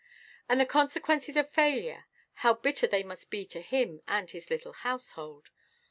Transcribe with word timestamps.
And 0.49 0.59
the 0.59 0.65
consequences 0.65 1.37
of 1.37 1.51
failure—how 1.51 2.55
bitter 2.55 2.87
they 2.87 3.03
must 3.03 3.29
be 3.29 3.45
to 3.45 3.61
him 3.61 4.01
and 4.07 4.31
his 4.31 4.49
little 4.49 4.73
household! 4.73 5.51